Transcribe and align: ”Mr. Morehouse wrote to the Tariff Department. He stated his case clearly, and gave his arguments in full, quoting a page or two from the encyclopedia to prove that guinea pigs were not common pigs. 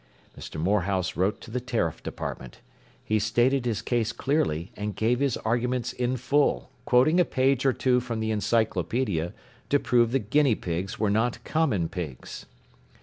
”Mr. 0.35 0.59
Morehouse 0.59 1.15
wrote 1.15 1.39
to 1.41 1.51
the 1.51 1.59
Tariff 1.59 2.01
Department. 2.01 2.59
He 3.05 3.19
stated 3.19 3.65
his 3.67 3.83
case 3.83 4.11
clearly, 4.11 4.71
and 4.75 4.95
gave 4.95 5.19
his 5.19 5.37
arguments 5.37 5.93
in 5.93 6.17
full, 6.17 6.71
quoting 6.85 7.19
a 7.19 7.23
page 7.23 7.67
or 7.67 7.73
two 7.73 7.99
from 7.99 8.19
the 8.19 8.31
encyclopedia 8.31 9.31
to 9.69 9.77
prove 9.79 10.11
that 10.13 10.31
guinea 10.31 10.55
pigs 10.55 10.97
were 10.97 11.11
not 11.11 11.43
common 11.43 11.87
pigs. 11.87 12.47